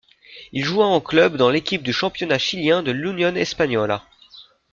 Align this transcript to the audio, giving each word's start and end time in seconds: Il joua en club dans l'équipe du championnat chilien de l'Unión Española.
Il 0.51 0.63
joua 0.63 0.87
en 0.87 0.99
club 0.99 1.35
dans 1.37 1.51
l'équipe 1.51 1.83
du 1.83 1.93
championnat 1.93 2.39
chilien 2.39 2.81
de 2.81 2.89
l'Unión 2.89 3.35
Española. 3.35 4.03